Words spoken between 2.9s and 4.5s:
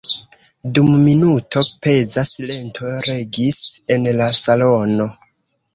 regis en la